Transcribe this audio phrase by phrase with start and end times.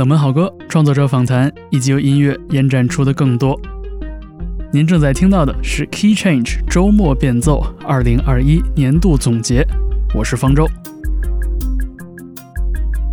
[0.00, 3.54] 冷门好歌、创作者访谈以及由音乐延展出的更多。
[4.72, 9.62] 您正在听到的是 Key Change 周末变奏2021年度总结，
[10.14, 10.66] 我是方舟。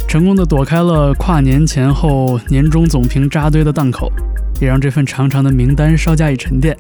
[0.08, 4.10] 成功的躲开了跨年前后年终总评扎堆的档口，
[4.62, 6.74] 也让这份长长的名单稍加以沉淀。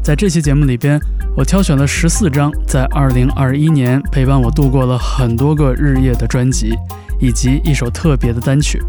[0.00, 0.96] 在这期节目里边，
[1.36, 6.72] 我挑选了十四张在2021年陪伴我度过了很多个日夜的专辑，
[7.20, 8.80] 以及一首特别的单曲。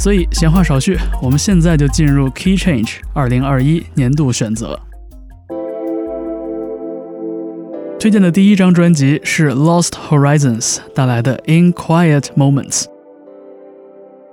[0.00, 4.80] 所以闲话少叙，我们现在就进入 Key Change 2021年度选择。
[7.98, 12.86] 推荐的第一张专辑是 Lost Horizons 带来的 In Quiet Moments。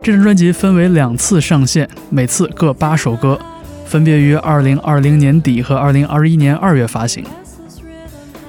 [0.02, 3.38] 这张专辑分为两次上线，每次各八首歌，
[3.86, 7.26] 分别于2020年底和2021年2月发行。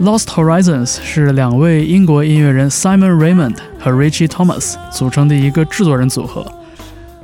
[0.00, 6.46] Lost Horizons 是两位英国音乐人 Simon Raymond 和 Richie Thomas 组成的一个制作人组合。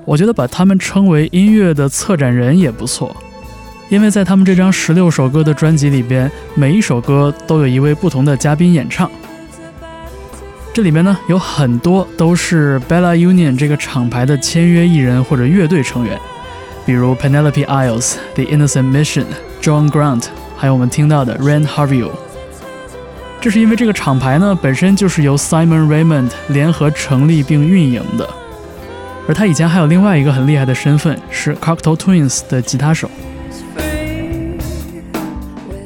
[0.05, 3.15] 我觉得把他们称为音乐的策展人也不错。
[3.89, 9.11] 因为在他们这张十六首歌的专辑里边，每一首歌都有一位不同的嘉宾演唱。
[10.73, 16.19] 这里面呢有很多都是 Bella Union 这个厂牌的签约艺人或者乐队成员，
[16.85, 19.27] 比如 Penelope Isles、The Innocent Mission、
[19.63, 20.25] John Grant，
[20.57, 22.11] 还有我们听到的 Ren Harville。
[23.41, 28.29] 这是因为这个厂牌呢本身就是由 Simon Raymond 联合成立并运营的，
[29.27, 33.11] 而他以前还有另外一个很厉害的身份是 Cocktail Twins 的吉他手。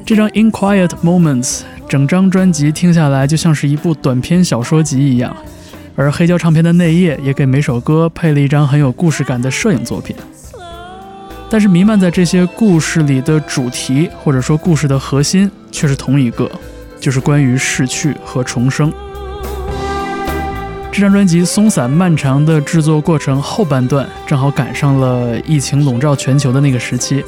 [0.04, 5.36] 这张《In Quiet Moments》整张专辑听下来就像是一部短篇小说集一样，
[5.94, 10.16] 而黑胶唱片的内页也给每首歌配了一张很有故事感的摄影作品。
[11.50, 16.50] 但是弥漫在这些故事里的主题，或者说故事的核心，却是同一个，
[17.00, 18.92] 就是关于逝去和重生。
[20.98, 27.24] 这张专辑松散漫长的制作过程后半段，正好赶上了疫情笼罩全球的那个时期。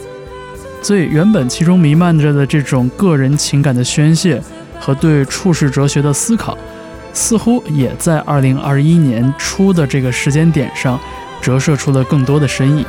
[0.83, 4.43] 所以，原本其中弥漫着的这种个人情感的宣泄
[4.81, 6.59] 和对处世哲学的思考，
[7.13, 10.99] 似乎也在2021年初的这个时间点上
[11.41, 12.85] 折射出了更多的深意。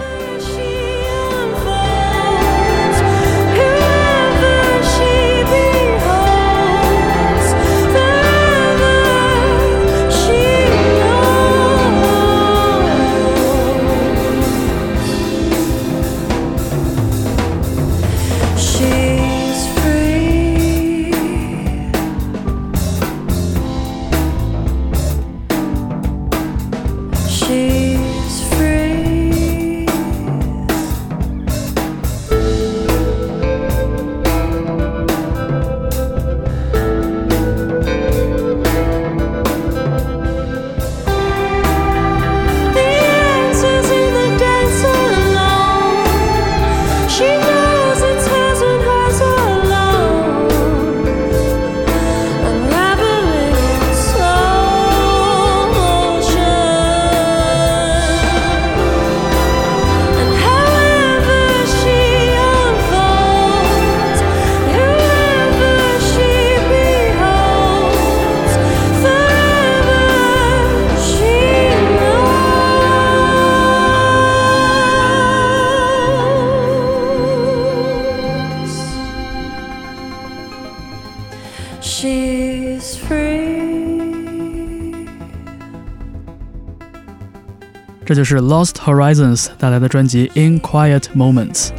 [88.12, 91.70] 这就是 Lost Horizons 带来的专辑《In Quiet Moments》。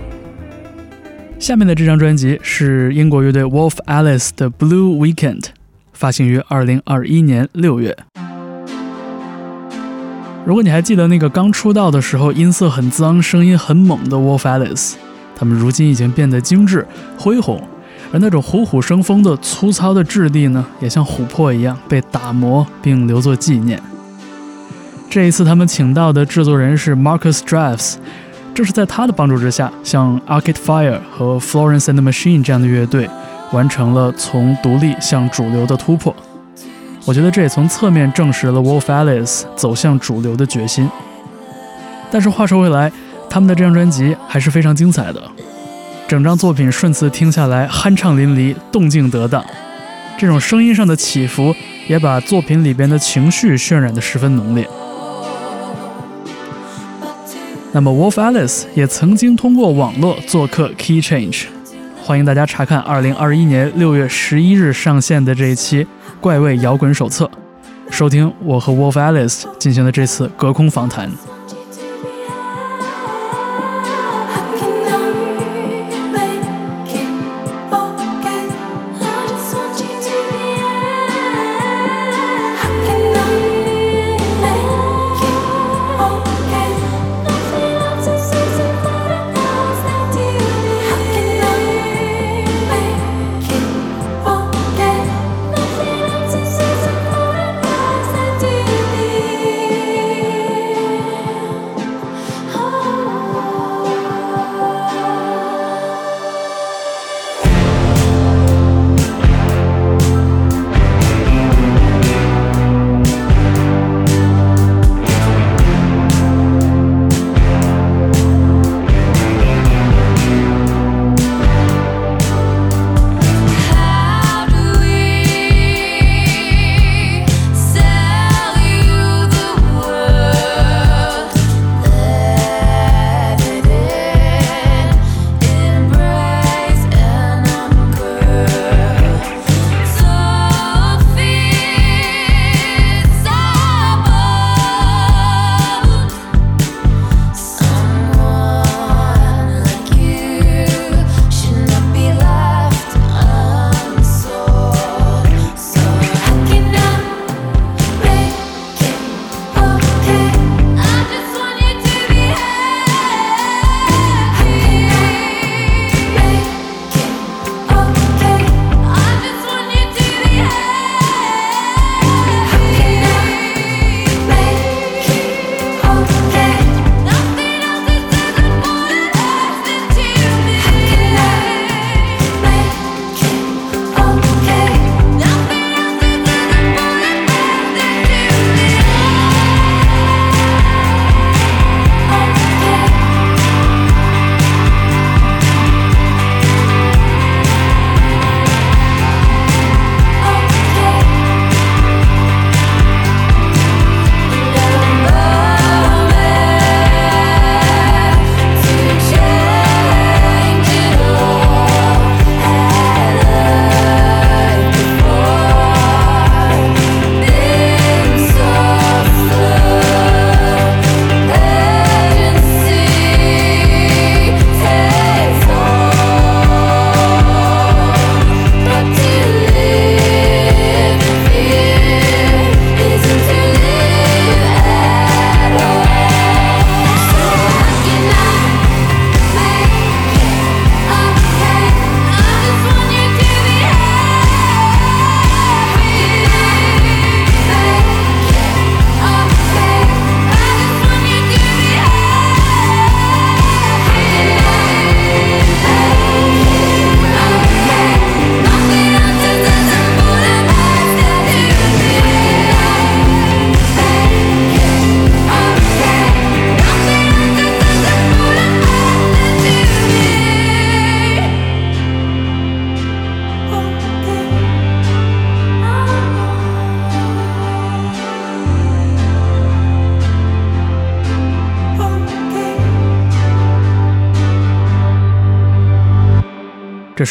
[1.39, 5.41] 下面的这张专辑是英国乐队 Wolf Alice 的《Blue Weekend》，
[5.93, 7.99] 发行于2021年6月。
[10.47, 14.95] 如果你还记得那个刚出道的时候音色很脏、声音很猛的 Wolf Alice，
[15.37, 16.87] 他们如今已经变得精致、
[17.19, 17.63] 恢宏，
[18.11, 23.79] 而那种虎虎生风的粗糙的质地呢，也像琥珀一样被打磨并留作纪念。
[25.13, 27.97] 这一次，他们请到的制作人是 Marcus Drives，
[28.55, 33.11] 正是在他的帮助之下，像 Arcade Fire 和 Florence and the Machine 这样的乐队，
[33.53, 36.17] 完成了从独立向主流的突破。
[37.05, 40.89] 我觉得这也从侧面证实了 Wolf Alice 走向主流的决心。
[42.11, 42.91] 但是话说回来，
[43.29, 45.21] 他们的这张专辑还是非常精彩的，
[46.09, 49.45] 整张作品顺次听下来，酣畅淋漓，动静得当，
[50.17, 51.55] 这种声音上的起伏
[51.87, 54.67] 也把作品里边的情绪渲染得十分浓烈。
[57.75, 61.47] 那么，Wolf Alice 也曾经通过网络做客 Key Change，
[62.03, 65.83] 欢迎大家查看2021年6月11日上线的这一期
[66.21, 67.25] 《怪味摇滚手册》，
[67.91, 71.11] 收听我和 Wolf Alice 进行的这次隔空访谈。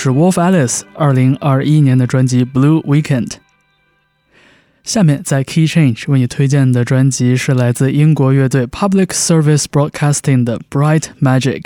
[0.03, 3.27] 是 Wolf Alice 二零二一年的专辑《Blue Weekend》。
[4.83, 11.61] 下面在 Key Change 为你推荐的专辑是来自英国乐队 Public Service Broadcasting 的《Bright Magic》。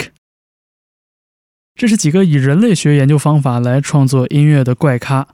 [1.76, 5.30] 这是几个以人类学研究方法来创作音乐的怪咖。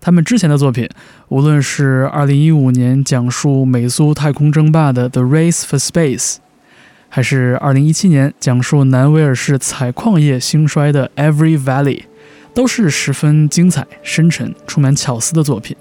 [0.00, 0.88] 他们之前的作品，
[1.30, 6.34] 无论是二零一五年讲述美苏太空争霸的《The Race for Space》，
[7.08, 12.02] 还是二零一七年讲述南威尔士采矿业兴衰的《Every Valley》。
[12.54, 15.76] 都是十分精彩、深沉、充满巧思的作品。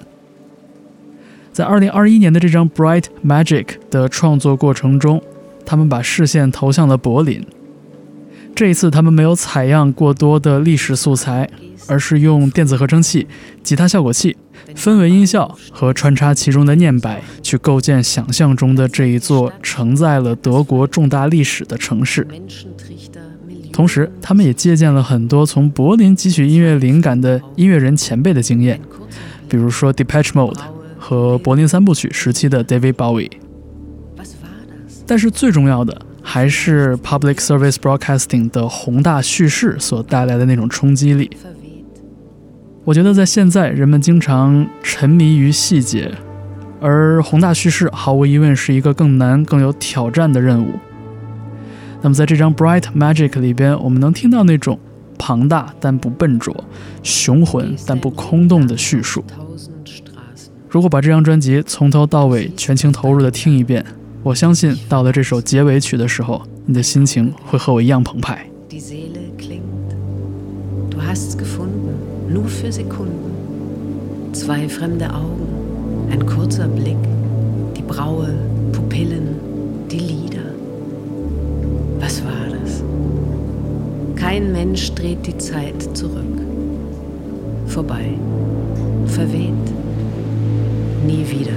[1.52, 5.22] 在二零二一年的这张《Bright Magic》的创作过程中，
[5.66, 7.44] 他们把视线投向了柏林。
[8.56, 11.50] 这一次，他们没有采样过多的历史素材，
[11.88, 13.28] 而是用电子合成器、
[13.62, 14.36] 吉他效果器、
[14.76, 22.28] 氛围音效和穿插其中的念白，去构建想象中的这一座承载了德国重大历史的城市。
[23.78, 28.82] 同时，他们也借鉴了很多从柏林汲取音乐灵感的音乐人前辈的经验，
[29.48, 30.58] 比如说 Depeche Mode
[30.98, 33.30] 和柏林三部曲时期的 David Bowie。
[35.06, 41.30] 但是最重要的还是 Public Service Broadcasting 的宏大叙事所带来的那种冲击力。
[42.84, 46.12] 我觉得在现在人们经常沉迷于细节，
[46.82, 50.72] 而宏大叙事毫无疑问是一个更难、更有挑战的任务。
[52.02, 54.80] 那么，在这张《Bright Magic》里边，我们能听到那种
[55.18, 56.56] 庞大但不笨拙、
[57.04, 59.24] 雄浑但不空洞的叙述。
[60.70, 63.84] 如果把这张专辑从头到尾全情投入的听一遍，
[64.22, 68.48] 我相信到了这首结尾曲的时候，你的心情会和我一样澎湃。
[82.08, 82.82] Was war das?
[84.16, 86.40] Kein Mensch dreht die Zeit zurück.
[87.66, 88.14] Vorbei.
[89.08, 89.52] Verweht.
[91.06, 91.52] Nie wieder.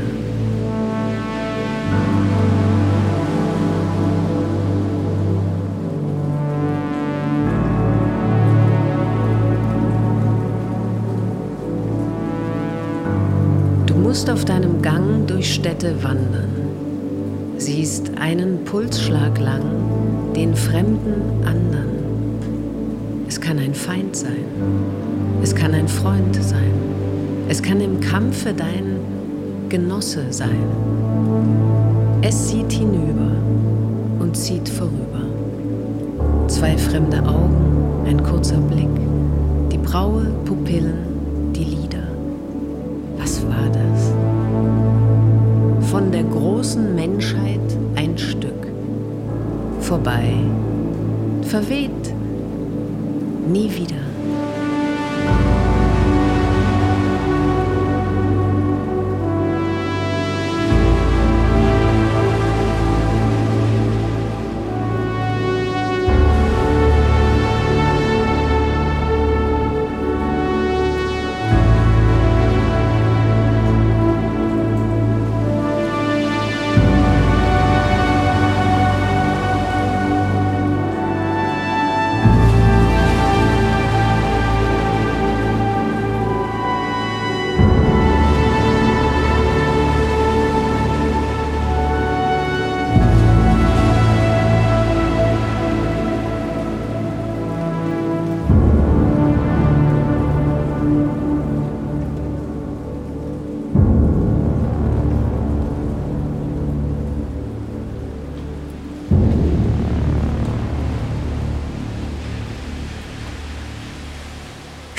[13.87, 16.60] Du musst auf deinem Gang durch Städte wandern.
[17.61, 19.61] Siehst einen Pulsschlag lang
[20.35, 21.91] den fremden anderen.
[23.29, 24.47] Es kann ein Feind sein.
[25.43, 26.73] Es kann ein Freund sein.
[27.51, 28.97] Es kann im Kampfe dein
[29.69, 30.57] Genosse sein.
[32.23, 33.33] Es sieht hinüber
[34.21, 35.27] und zieht vorüber.
[36.49, 38.89] Zwei fremde Augen, ein kurzer Blick,
[39.71, 41.10] die Braue, Pupillen,
[46.61, 47.59] großen Menschheit
[47.97, 48.67] ein Stück.
[49.81, 50.35] Vorbei,
[51.41, 52.15] verweht,
[53.51, 54.10] nie wieder.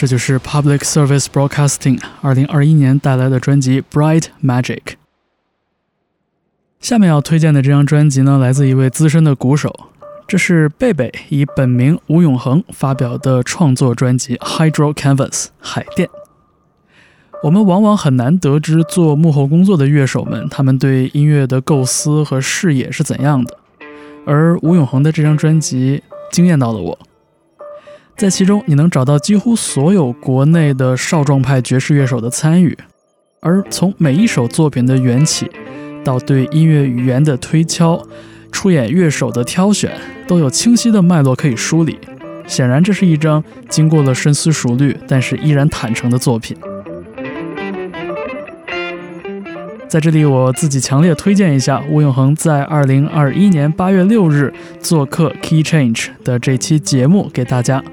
[0.01, 4.81] 这就是 Public Service Broadcasting 二零二一年带来的专辑《Bright Magic》。
[6.79, 9.72] 下面要推荐的这张专辑呢，来自一位资深的鼓手，
[10.27, 15.29] 这是贝贝以本名吴永恒发表的创作专辑《Hydro Canvas》
[15.60, 16.10] 海淀。
[17.43, 23.55] 我们往往很难得知做幕后工作的乐手们，他们对音乐的构思和视野是怎样的，
[24.25, 27.00] 而吴永恒的这张专辑惊艳到了我。
[28.21, 32.77] 在其中，你能找到几乎所有国内的少壮派爵士乐手的参与，
[33.39, 35.49] 而从每一首作品的缘起，
[36.03, 37.99] 到对音乐语言的推敲，
[38.51, 41.97] 出演乐手的挑选，都有清晰的脉络可以梳理。
[42.45, 46.55] 显然，这是一张经过了深思熟虑，但是依然坦诚的作品。
[49.87, 57.83] 在这里，我自己强烈推荐一下吴永恒在二零二一年八月六日做客 Key Change 的这期节目给大家。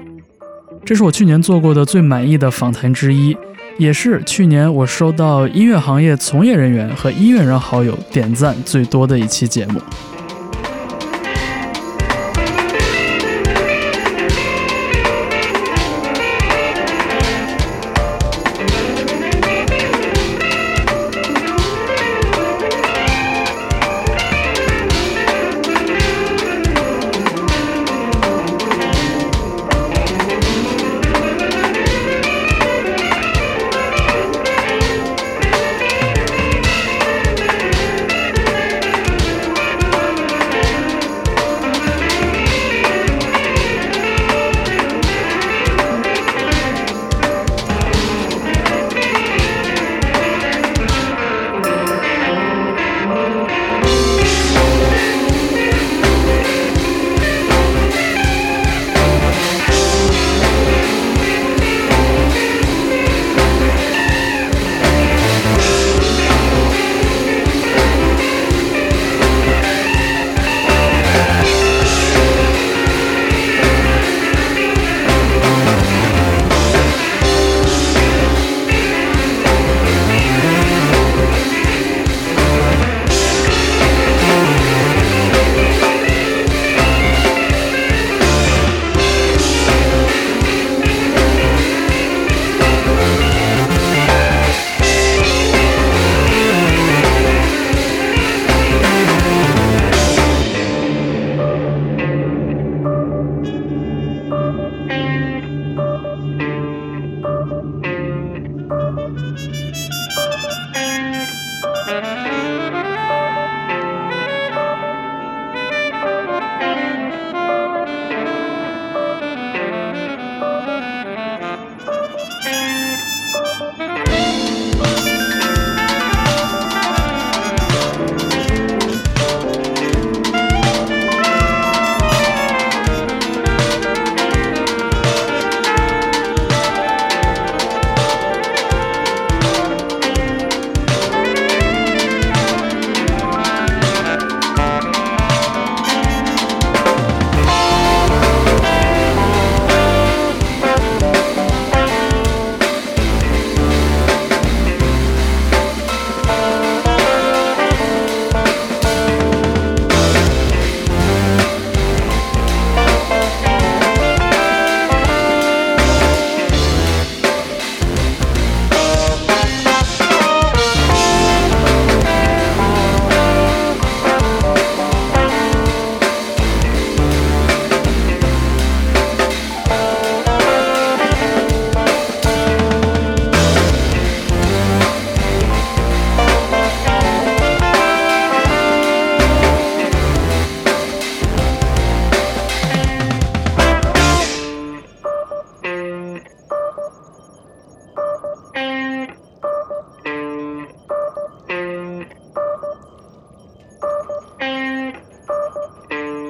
[0.89, 3.37] 这是我去年做过的最满意的访谈之一，
[3.77, 9.79] 也是去年我收到音乐行业从业人员和音乐人好友点赞最多的一期节目。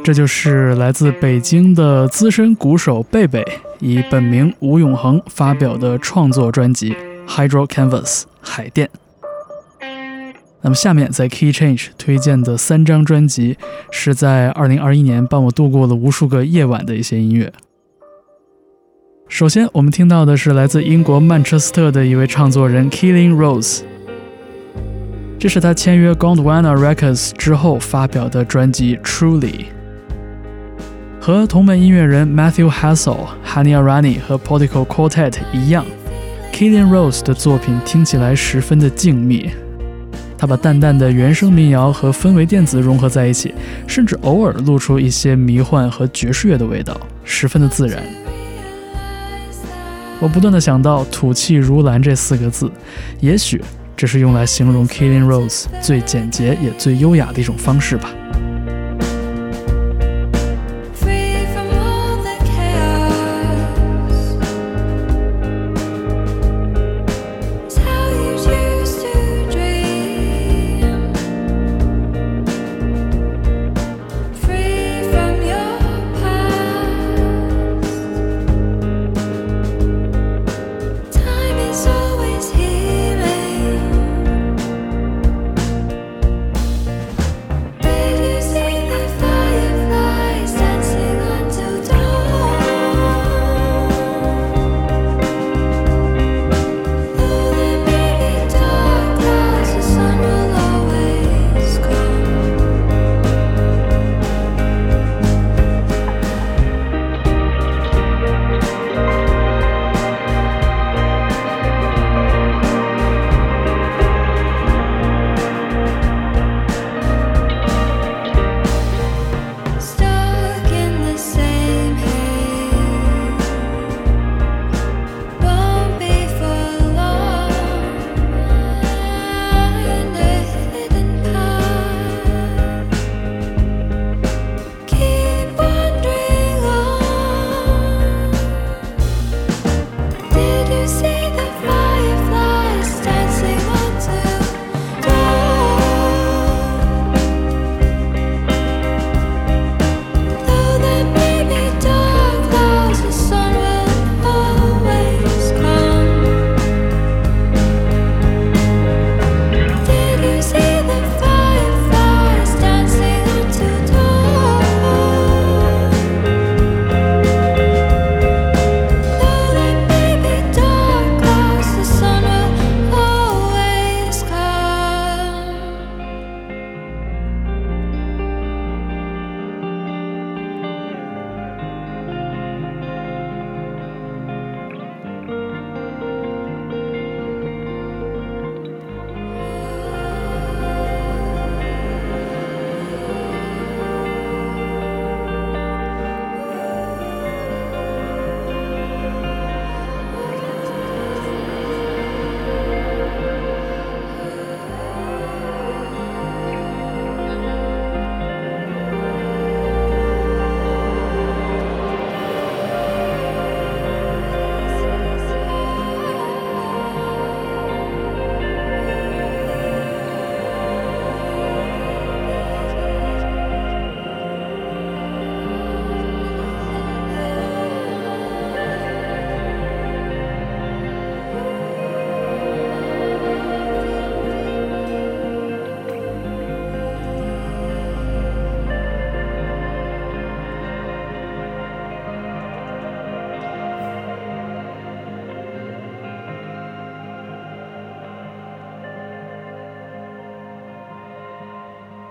[0.10, 3.46] 这就是来自北京的资深鼓手贝贝
[3.80, 6.96] 以本名吴永恒发表的创作专辑
[7.28, 8.90] 《Hydro Canvas》海淀。
[10.62, 13.60] 那么下面在 Key Change 推荐的三张专辑，
[13.92, 17.54] 是在2021年帮我度过了无数个夜晚的一些音乐。
[19.28, 23.82] 首先，我们听到的是来自英国曼彻斯特的一位唱作人 Killing Rose，
[25.38, 29.66] 这是他签约 Gondwana Records 之后发表的专辑 Truly。
[31.30, 35.86] 和同门音乐人 Matthew Hassel、Hani Arani 和 Portico Quartet 一样
[36.52, 39.52] ，Killing Rose 的作品听起来十分的静谧。
[40.40, 43.54] 他把淡淡的原声民谣和氛围电子融合在一起，
[43.86, 48.02] 甚至偶尔露出一些迷幻和爵士乐的味道，十分的自然。
[50.20, 52.72] 我不断的想到“吐气如兰”这四个字，
[53.20, 53.62] 也许
[53.96, 58.10] 这是用来形容 Killing Rose 最简洁也最优雅的一种方式吧。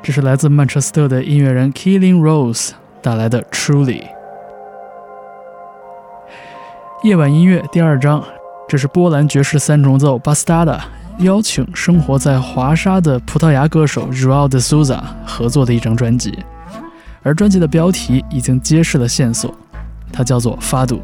[0.08, 2.70] 这是来自曼彻斯特的音乐人 Killing Rose
[3.02, 4.04] 带来的 Truly
[7.02, 8.24] 夜晚音乐第二章，
[8.66, 10.80] 这是波兰爵士三重奏 Bastada
[11.18, 16.38] 邀请生活在华沙的葡萄牙歌手 João de Souza 合作的一张专辑，
[17.22, 19.54] 而专辑的标题已经揭示了线索，
[20.10, 21.02] 它叫做发度。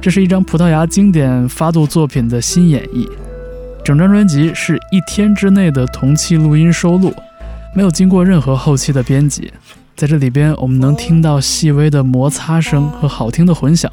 [0.00, 3.10] 这是一张葡萄牙经典发度作品的新演绎。
[3.88, 7.10] 整张专辑是一天之内的同期录音收录，
[7.74, 9.50] 没有经过任何后期的编辑。
[9.96, 13.90] 在这里边，我们能听到细微的摩擦声和好听的混响，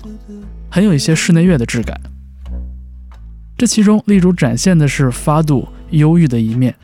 [0.69, 1.97] 很有一些室内乐的质感。
[3.57, 6.75] 这其中力主展现的是发度忧郁的一面，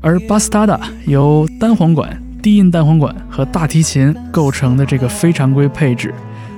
[0.00, 6.14] 而《Bastarda》由单簧管低音单簧管和大提琴构成的这个非常规配置，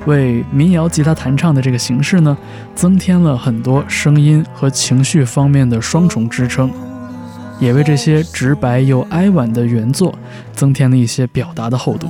[0.06, 2.36] 为民谣吉他弹唱的这个形式呢
[2.74, 6.70] 增添了很多声音和情绪方面的双重支撑
[7.58, 10.14] 也为这些直白又哀婉的原作
[10.52, 12.08] 增添了一些表达的厚度。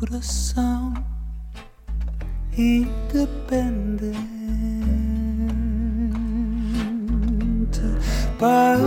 [0.00, 0.94] coração
[2.56, 4.16] independente.
[8.38, 8.78] Pai,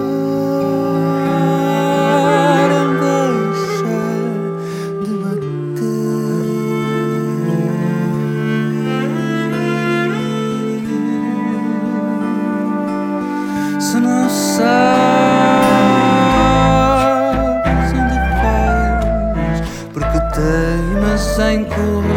[21.61, 22.12] cool.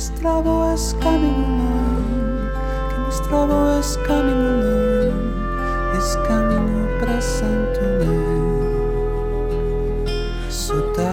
[0.00, 8.40] nos traves caminho não, que nos traves caminho não, esse caminho pra santo não.
[10.48, 11.04] Sotar,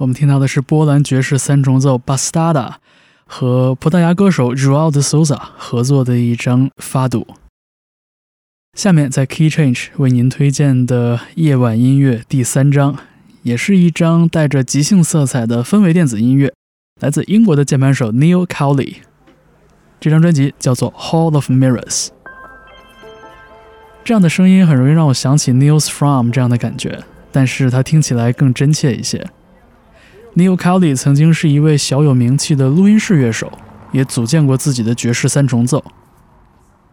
[0.00, 2.80] 我们听到的是波兰爵士三重奏 Bastada 达
[3.32, 7.24] 和葡萄牙歌手 João de Souza 合作的一张发度。
[8.76, 12.96] 下面在 Key Change 为您推荐的夜晚音乐第三章，
[13.44, 16.52] 也是一张带着即兴色彩的氛围电子音乐，
[17.00, 18.96] 来自英国的键盘手 Neil Cowley。
[20.00, 22.06] 这张专辑叫做《Hall of Mirrors》。
[24.02, 29.24] 这样的声音很容易让我想起 Neil's From 这样的感觉，但是它听起来更真切一些。
[30.36, 33.52] Neil Cowley 曾经是一位小有名气的录音室乐手，
[33.92, 35.84] 也组建过自己的爵士三重奏。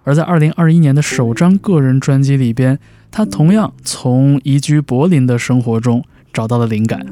[0.04, 2.80] 而在2021年的首张个人专辑里边，
[3.12, 7.06] 他同样从移居柏林的生活中找到了灵感。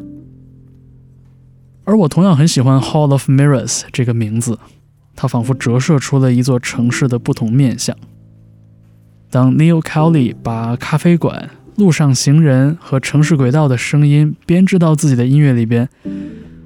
[1.84, 4.58] 而我同样很喜欢 Hall of Mirrors 这个名字，
[5.16, 7.96] 它仿佛折射出了一座城市的不同面相。
[9.30, 15.90] 当 Neil Cowley 把咖啡馆、路上行人和城市轨道的声音编织到自己的音乐里边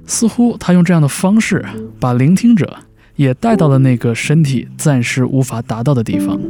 [0.06, 1.64] 似乎他用这样的方式
[1.98, 2.76] 把聆听者
[3.16, 6.40] 也带到了那个身体暂时无法达到的地方。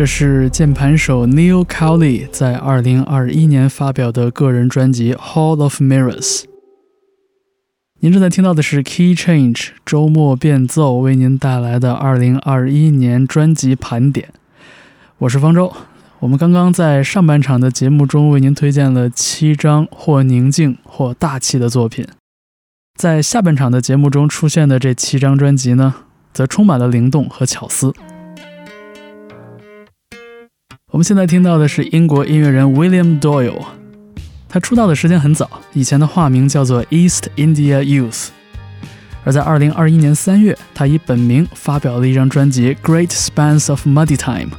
[0.00, 6.38] 这是键盘手 Neil Cowley 在2021年发表的个人专辑《Hall of Mirrors》。
[7.98, 14.30] 您正在听到的是 Key Change 周末变奏为您带来的2021年专辑盘点。
[15.18, 15.70] 我是方舟。
[16.20, 22.06] 我们刚刚在上半场的节目中为您推荐了七张或宁静或大气的作品，
[22.96, 25.94] 在下半场的节目中出现的这七张专辑呢，
[26.32, 27.92] 则充满了灵动和巧思。
[30.92, 33.64] 我们现在听到的是英国音乐人 William Doyle，
[34.48, 38.30] 他出道的时间很早，以前的化名叫做 East India Youth，
[39.22, 44.50] 而在2021年3月，他以本名发表了一张专辑《Great Spans of Muddy Time》。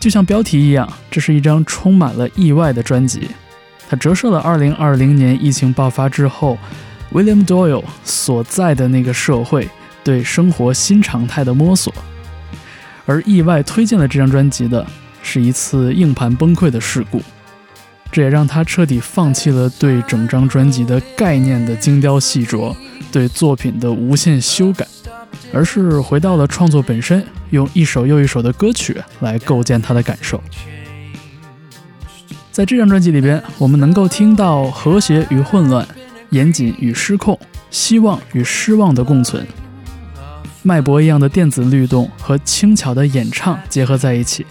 [0.00, 3.28] 就像标题一样，这是一张充满了意外的专辑。
[3.88, 6.58] 它折射了2020年疫情爆发之后
[7.12, 9.68] ，William Doyle 所在的那个社会
[10.02, 11.94] 对生活新常态的摸索。
[13.06, 14.86] 而意外推荐了这张专辑的
[15.22, 17.20] 是一次硬盘崩溃的事故，
[18.10, 22.74] 这也让他彻底放弃了对整张专辑的概念的精雕细琢，
[23.10, 24.86] 对作品的无限修改，
[25.52, 30.42] 而是回到了创作本身，用一首又一首的歌曲来构建他的感受。
[32.50, 35.86] 在这张专辑里边，我们能够听到和谐与混乱、
[36.30, 37.38] 严谨与失控、
[37.70, 39.46] 希望与失望的共存。
[40.62, 44.46] 脉搏一样的电子律动和轻巧的演唱结合在一起，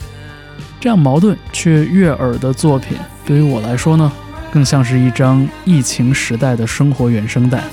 [0.80, 4.12] 这样矛盾却悦耳的作品，对于我来说呢，
[4.52, 7.64] 更像是一张疫情时代的生活原声带。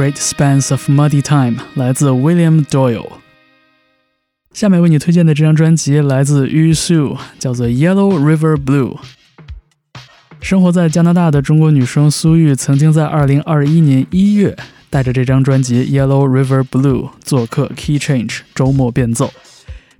[0.00, 3.06] Great Spans of Muddy Time》来自 William Doyle。
[4.54, 8.96] 下面为你推荐的这张专辑来自 Yu Su，叫做《Yellow River Blue》。
[10.40, 14.56] 生活在加拿大的中国女生苏玉，曾经在2021年1月
[14.88, 19.30] 带着这张专辑《Yellow River Blue》做客 Key Change 周末变奏，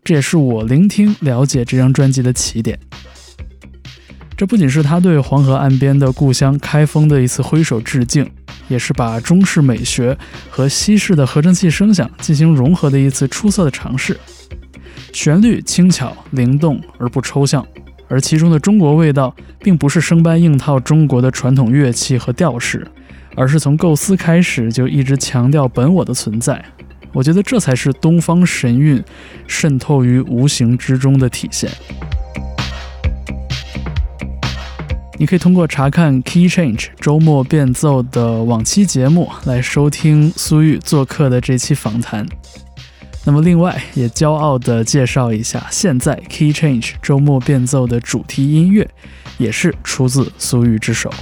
[0.02, 2.78] 这也是我聆听了解这张专辑的起点。
[4.40, 8.26] 这不仅是他对黄河岸边的故乡开封的一次挥手致敬，
[8.68, 10.16] 也是把中式美学
[10.48, 14.18] 和西式的合成器声响进行融合的一次出色的尝试。
[15.12, 17.62] 旋律轻巧灵动而不抽象，
[18.08, 22.90] 而其中的中国味道并不是生搬硬套中国的传统乐器和调式，
[23.36, 26.64] 而是从构思开始就一直强调本我的存在。
[27.12, 29.04] 我觉得这才是东方神韵
[29.46, 31.70] 渗透于无形之中的体现。
[35.20, 42.26] 你可以通过查看 Key Change 周末变奏的往期节目来收听苏玉做客的这期访谈。
[43.26, 48.88] 那么，另外也骄傲地介绍一下，现在 Key Change 周末变奏的主题音乐
[49.36, 51.12] 也是出自苏玉之手。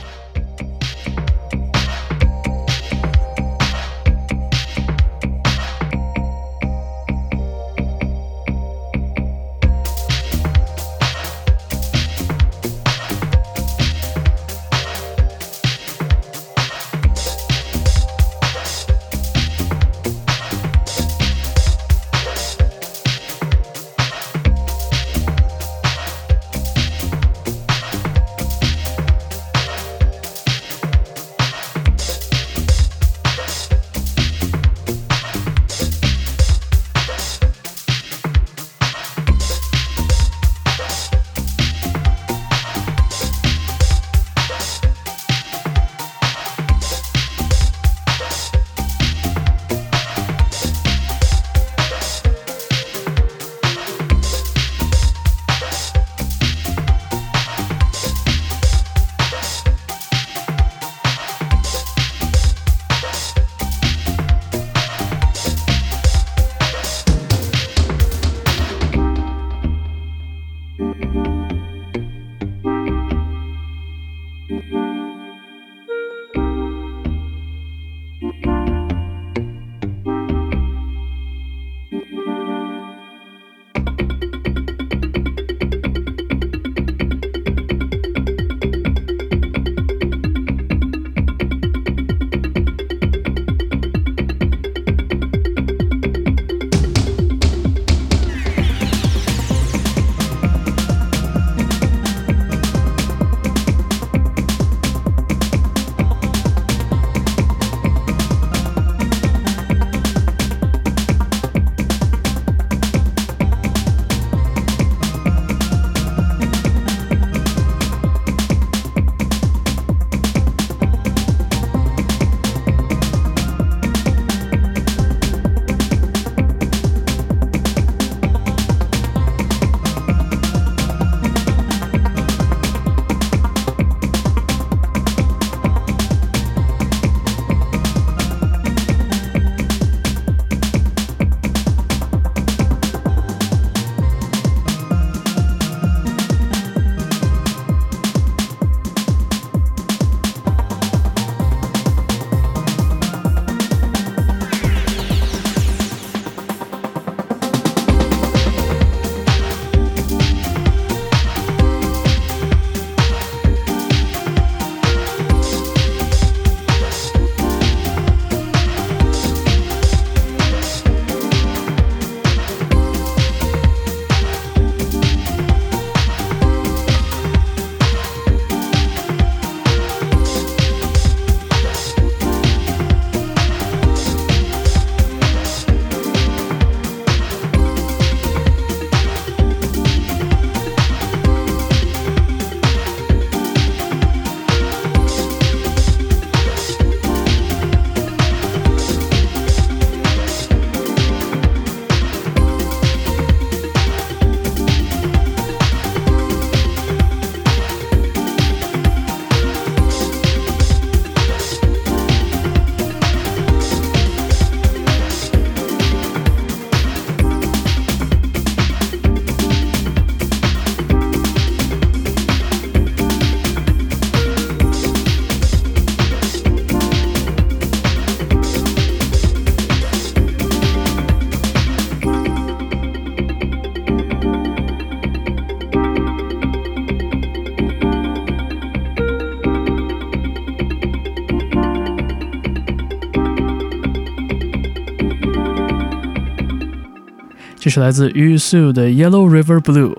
[247.69, 249.95] 这是来自 Yu Su 的 Yellow River Blue。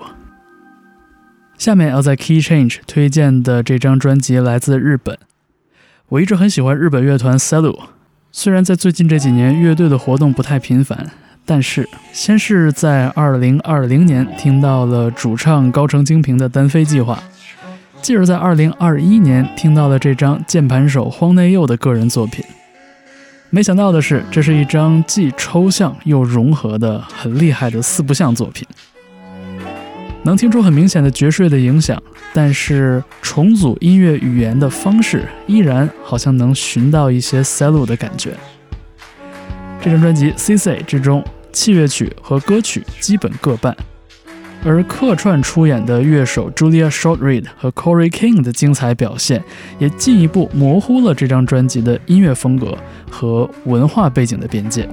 [1.56, 5.16] 下面要在 Key Change 推荐的这张专辑来自日本。
[6.08, 7.78] 我一直很喜欢日本乐团 Salu，
[8.32, 11.12] 虽然在最近这几年乐队的活动不太频繁，
[11.46, 17.22] 但是先是在2020年听到了主唱高城京平的单飞计划，
[18.02, 22.44] 继而在2021年听到了这张键盘手荒内佑的个人作品。
[23.52, 28.66] 没想到的是，这是一张既抽象又融合的很厉害的四不像作品。
[30.22, 32.00] 能听出很明显的爵士乐的影响，
[32.32, 38.34] 但是重组音乐语言的方式依然好像能寻到一些赛鲁的感觉。
[39.82, 43.76] 这张专辑《C C》之中，器乐曲和歌曲基本各半，
[44.62, 49.42] 而客串出演的乐手 Julia Shortreed 和 Corey King 的精彩表现，
[49.78, 52.76] 也进一步模糊了这张专辑的音乐风格
[53.10, 54.88] 和文化背景的边界。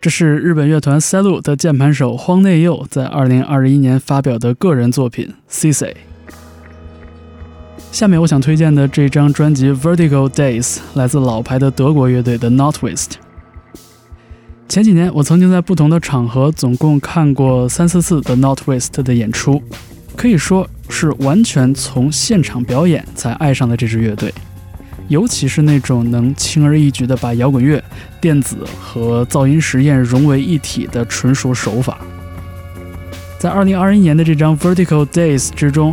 [0.00, 5.94] 这是日本乐团 Salu 的键盘手荒内佑在2021年发表的个人作品《C C》。
[7.92, 13.10] 下面我想推荐的这张专辑《Vertigo Days》来自老牌的德国乐队的 Notwist。
[14.70, 19.62] 前几年我曾经在不同的场合总共看过三四次的 Notwist 的演出，
[20.16, 24.32] 可以说是完全从现场表演才爱上的这支乐队。
[25.10, 27.82] 尤其是那种能轻而易举地把摇滚乐、
[28.20, 31.98] 电子和噪音实验融为一体的纯熟手法，
[33.36, 35.92] 在2021年的这张《Vertical Days》之中，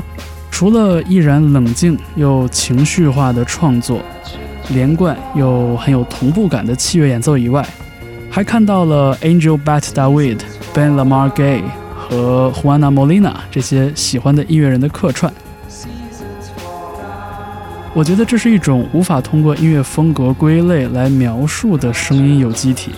[0.52, 4.04] 除了依然冷静又情绪化的创作，
[4.70, 7.68] 连贯又很有同步感的器乐演奏以外，
[8.30, 10.42] 还看到了 Angel Bat David、
[10.76, 11.64] Ben Lamar Gay
[11.96, 15.34] 和 Juana Molina 这些喜欢的音乐人的客串。
[17.98, 22.92] 我觉得这是一种无法通过音乐风格归类来描述的声音有机体，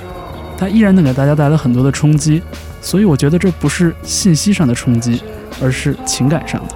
[0.57, 2.41] 它依然能给大家带来很多的冲击。
[2.81, 5.21] 所以我觉得这不是信息上的冲击，
[5.61, 6.75] 而是情感上的。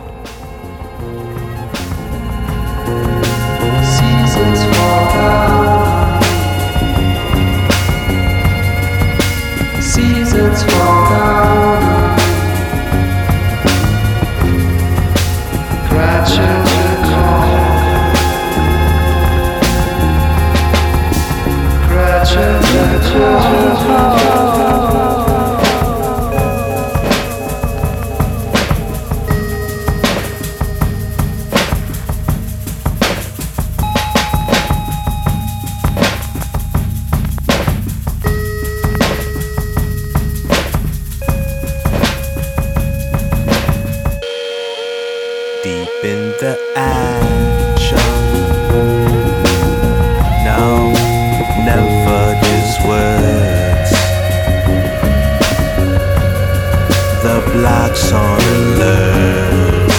[58.09, 59.93] Saunders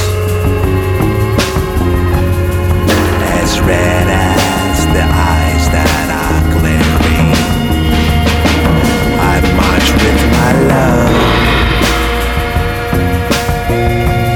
[3.41, 5.89] As red as the eyes that
[6.23, 6.45] are
[9.31, 11.17] I've marched with my love.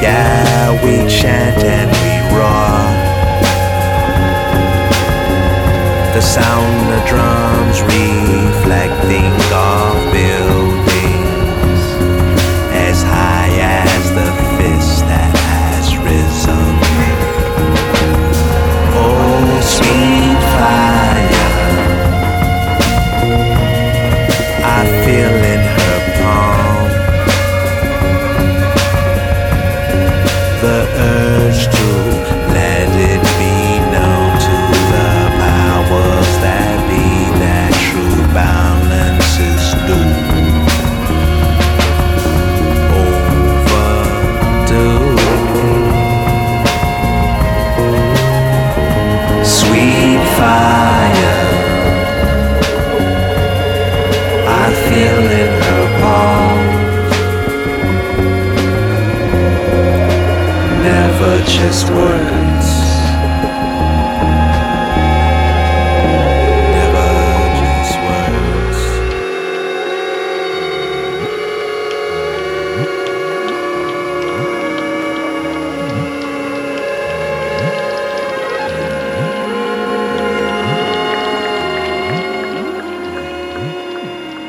[0.02, 2.80] Yeah, we chant and we roar.
[6.14, 9.47] The sound of drums reflecting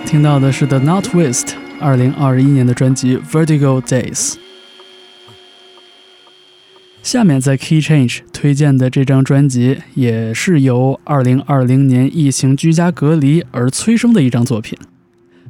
[0.04, 4.34] 听到的是 The Northwest 二零二一年的专辑《Vertigo Days》。
[7.09, 14.77] 下面在 Key Change 推荐的这张专辑，也是由二零二零年疫情居家隔离而催生的一张作品，《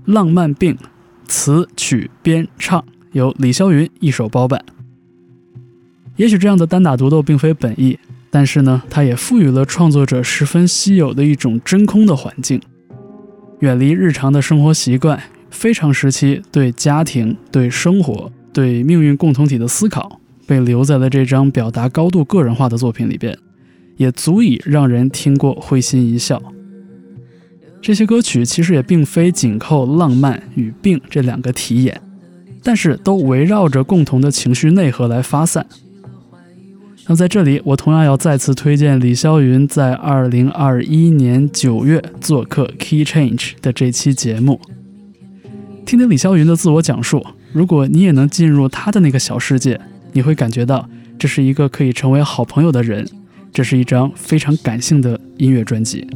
[0.06, 0.74] 浪漫病》，
[1.28, 2.82] 词曲编唱
[3.12, 4.64] 由李霄云一手包办。
[6.16, 8.00] 也许这样的单打独斗并非本意，
[8.30, 12.62] 但是呢，它也赋予了创作者十分稀有的一种真空的环境。
[13.60, 23.38] 远离日常的生活习惯，非常时期对家庭、对生活、对命运共同体的思考，被留在了这张表达高度个人化的作品里边，
[23.98, 26.42] 也足以让人听过会心一笑。
[27.80, 32.02] 这些歌曲其实也并非紧扣浪漫与病这两个题眼，
[32.64, 35.64] 但是都围绕着共同的情绪内核来发散。
[37.08, 44.60] 那在这里，我同样要再次推荐李霄云在二零二一年九月做客 Key Change 的这期节目，
[45.86, 47.24] 听听李霄云的自我讲述。
[47.54, 49.80] 如果你也能进入他的那个小世界，
[50.12, 50.88] 你会感觉到
[51.18, 53.08] 这是一个可以成为好朋友的人。
[53.52, 56.08] 这是一张非常感性的音乐专辑。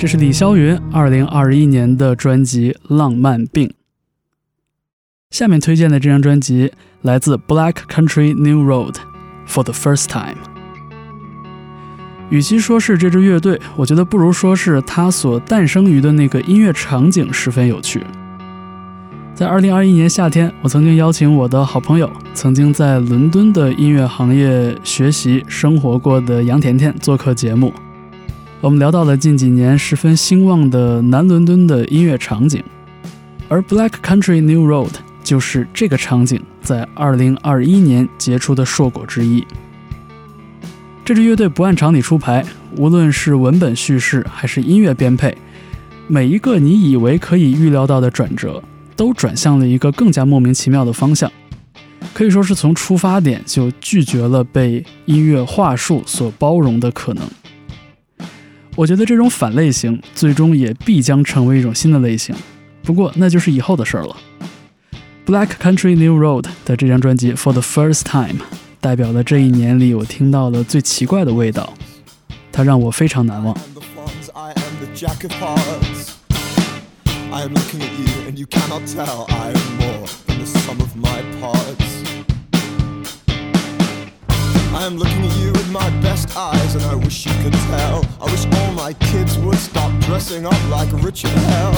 [0.00, 3.66] 这是李霄云二零二一年的专辑《浪漫病》。
[5.30, 6.70] 下面推荐的这张专辑
[7.02, 8.94] 来自 Black Country New Road
[9.48, 10.36] for the First Time。
[12.30, 18.06] 与其说是这支乐队，我觉得不如说是它所诞生于的那个音乐场景十分有趣。
[19.34, 27.74] 在二零二一年夏天，我曾经邀请我的好朋友，曾经在伦敦的音乐行业学习生活过的杨甜甜做客节目。
[28.60, 32.60] 我们聊到了近几年十分兴旺的南伦敦的音乐场景，
[33.48, 34.90] 而 Black Country New Road。
[35.22, 39.46] 就是这个场景在二零二一年结出的硕果之一。
[41.04, 42.42] 这支乐队不按常理出牌，
[42.76, 45.36] 无论是文本叙事还是音乐编配，
[46.06, 48.62] 每一个你以为可以预料到的转折，
[48.96, 51.30] 都转向了一个更加莫名其妙的方向。
[52.14, 57.22] 可以说是从出发点就拒绝了被音乐话术所包容的可能。
[58.78, 62.32] 我觉得这种反类型最终也必将成为一种新的类型，
[62.84, 64.16] 不过那就是以后的事儿了。
[65.26, 68.40] Black Country New Road 的这张专辑 For the First Time
[68.80, 71.74] 代表了这一年里我听到的最奇怪的味道，
[72.52, 73.52] 它让我非常难忘。
[77.30, 80.94] I am looking at you and you cannot tell I am more than the sum of
[80.96, 82.17] my parts.
[84.74, 88.04] I am looking at you with my best eyes and I wish you could tell.
[88.20, 91.74] I wish all my kids would stop dressing up like Richard Hell.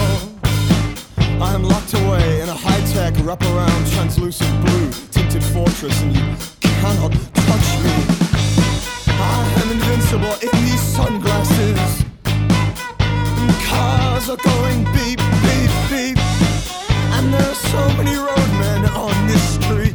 [1.40, 6.22] I am locked away in a high-tech wraparound translucent blue tinted fortress and you
[6.60, 7.96] cannot touch me.
[9.08, 12.04] I am invincible in these sunglasses.
[12.26, 16.18] And cars are going beep, beep, beep.
[17.16, 19.89] And there are so many roadmen on this street.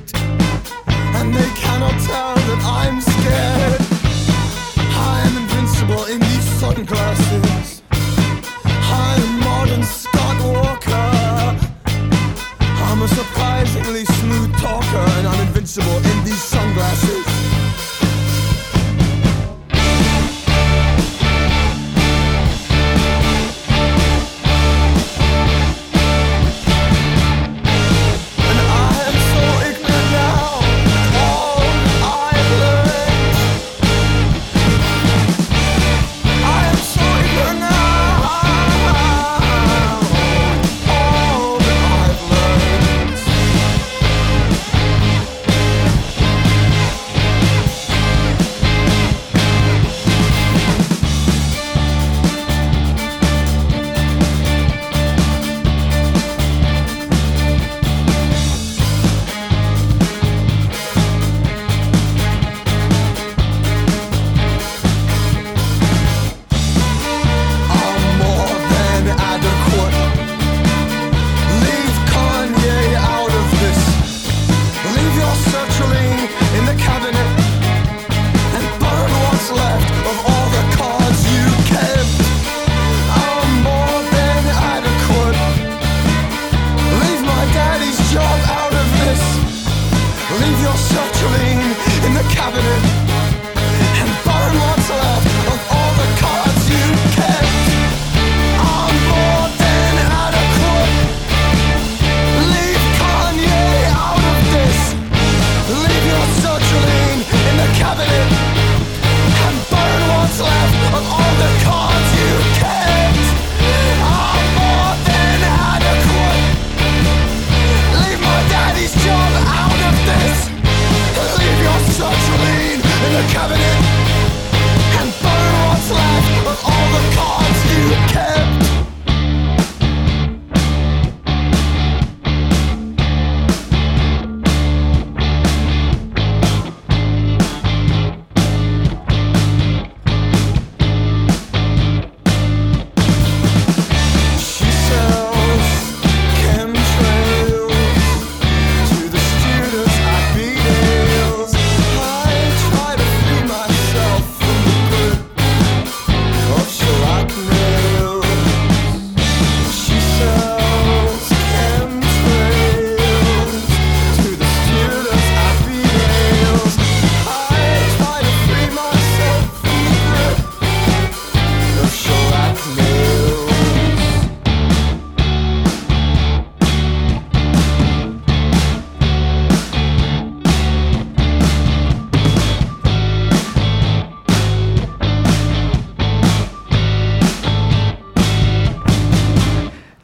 [15.66, 17.35] Invincible in these sunglasses.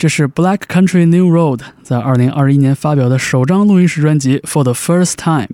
[0.02, 5.46] 这是 Black Country New Road 在2021年发表的首张录音室专辑《For the First Time》。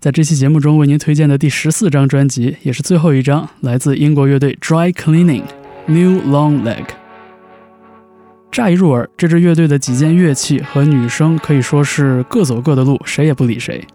[0.00, 5.42] 在这期节目中为您推荐的第十四张专辑，也是最后一张，来自英国乐队 Dry Cleaning
[5.84, 6.86] New Long Leg。
[8.50, 13.86] 乍一入耳，这支乐队的几件乐器和女声可以说是各走各的路，谁也不理谁。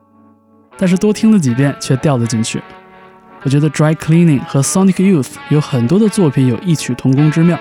[0.77, 2.61] 但是多听了几遍，却掉了进去。
[3.41, 7.59] 我觉得 Dry Cleaning 和 Sonic Youth 有很多的作品有异曲同工之妙。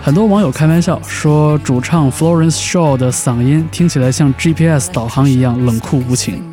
[0.00, 6.44] 很多网友开玩笑说，主唱 Florence Shaw 的嗓音听起来像 GPS 导航一样冷酷无情。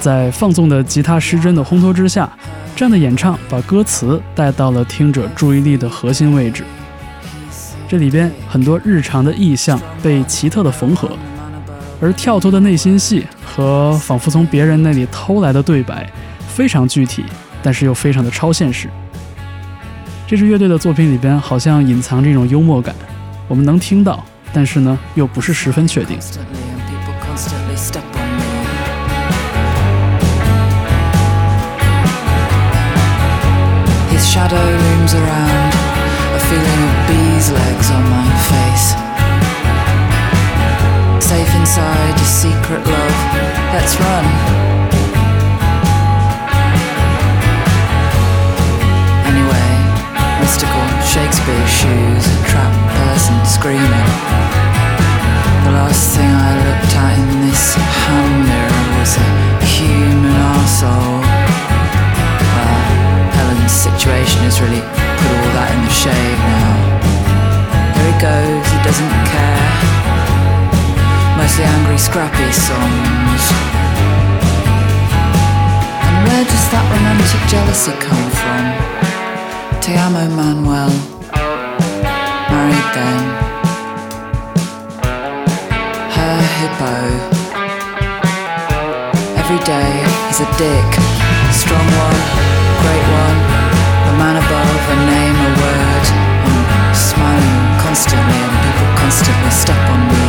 [0.00, 2.28] 在放纵的吉他失真的烘托之下，
[2.74, 6.64] 这样的演唱把歌词带到了听者注意力的核心位置。
[7.86, 11.10] 这里边很多日常的意象被奇特的缝合，
[12.00, 16.10] 而跳脱的内心戏和仿佛从别人那里偷来的对白，
[16.48, 17.24] 非常具体，
[17.62, 18.90] 但是又非常的超现实。
[20.28, 22.92] 这支乐队的作品里边好像隐藏着一种幽默感，
[23.46, 26.18] 我们能听到，但是呢，又不是十分确定。
[41.20, 43.16] Safe inside a secret love,
[43.74, 44.65] let's run.
[50.46, 54.10] Mystical Shakespeare shoes, a trapped person screaming.
[55.66, 59.28] The last thing I looked at in this hand mirror was a
[59.66, 61.26] human arsehole
[63.66, 64.82] situation has really
[65.18, 66.74] put all that in the shade now.
[67.94, 69.66] There he goes, he doesn't care.
[71.34, 73.42] Mostly angry, scrappy songs.
[76.06, 78.95] And where does that romantic jealousy come from?
[79.86, 80.90] Te amo, Manuel.
[82.50, 83.22] Married then.
[86.10, 86.94] Her hippo.
[89.38, 89.90] Every day
[90.26, 90.88] he's a dick.
[91.54, 92.20] Strong one,
[92.82, 93.38] great one
[94.10, 96.06] A man above a name, a word.
[96.50, 100.24] I'm smiling constantly, and people constantly step on me.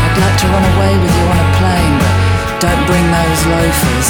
[0.00, 2.11] I'd like to run away with you on a plane,
[2.62, 4.08] don't bring those loafers.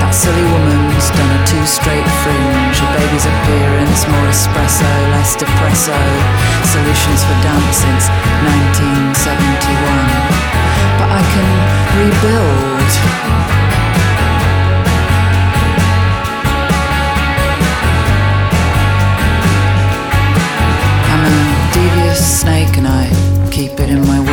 [0.00, 5.92] That silly woman's done a two straight fringe, a baby's appearance, more espresso, less depresso.
[6.64, 8.08] Solutions for damp since
[9.20, 9.20] 1971.
[10.96, 11.48] But I can
[12.00, 12.88] rebuild.
[21.12, 21.36] I'm a
[21.76, 23.12] devious snake and I
[23.50, 24.27] keep it in my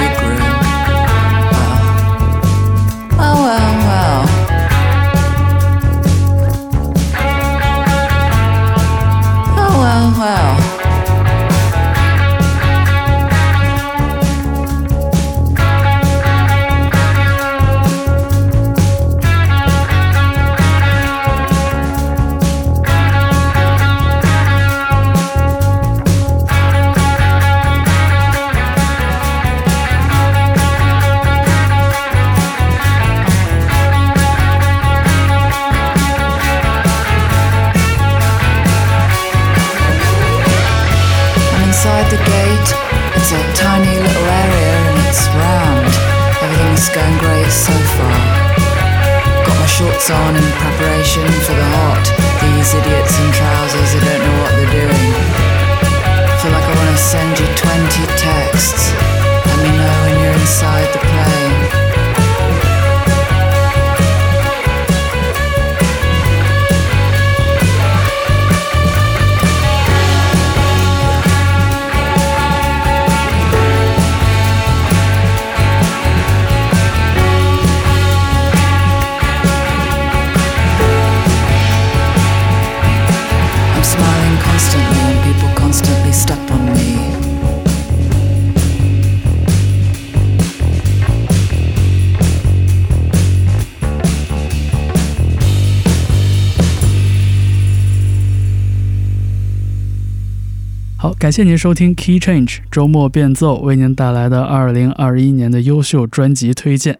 [101.26, 107.00] 感谢您收听 Key Change 周末变奏为您带来的2021年的优秀专辑推荐。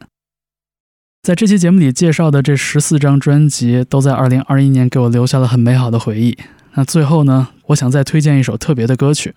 [1.22, 6.36] 在这期节目里介绍的这十四张专辑，都在2021年给我留下了很美好的回忆。
[6.74, 9.36] 那最后呢，我想再推荐一首特别的歌曲。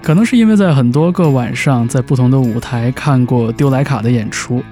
[0.00, 4.62] 可能是因为在很多个晚上，在不同的舞台看过丢莱卡的演出，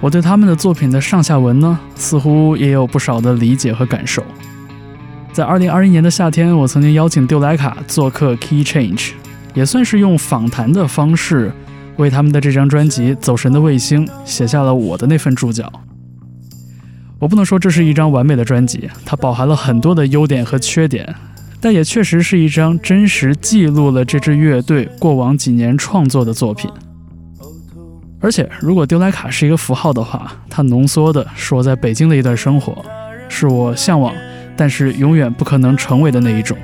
[0.00, 4.20] 我对他们的作品的上下文呢，似乎也有不少的理解和感受。
[5.32, 9.12] 在二零二一年的夏天，我曾经邀请丢莱卡做客 Key Change，
[9.54, 11.52] 也算是用访谈的方式，
[11.96, 15.72] 为他们的这张专辑《走神的卫星》写下了我的那份注脚。
[17.20, 21.14] 我不能说这是一张完美的专辑，它饱含了很多的优点和缺点。
[21.62, 26.70] 但也确实是一张真实记录了这支乐队过往几年创作的作品。
[28.18, 32.82] 而且，如果丢莱卡是一个符号的话，它浓缩的是我在北京的一段生活，
[33.28, 34.14] 是我向往
[34.60, 36.54] 但是永远不可能成为的那一种。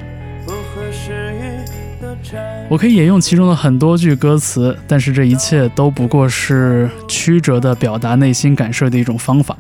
[2.69, 9.57] 我可以引用其中的很多句歌词，但是这一切都不过是曲折的表达内心感受的一种方法。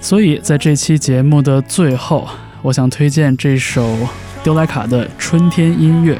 [0.00, 2.28] 所以在这期节目的最后。
[2.62, 3.96] 我想推荐这首
[4.42, 6.18] 丢莱卡的春天音乐，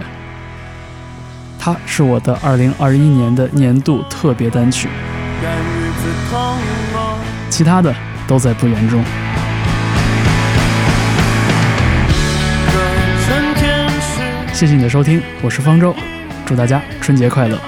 [1.59, 4.89] 它是我的二零二一年的年度特别单曲，
[7.51, 7.93] 其他的
[8.29, 9.03] 都在不言中。
[14.57, 15.95] 谢谢你的收听，我是方舟，
[16.47, 17.61] 祝大家春节快乐。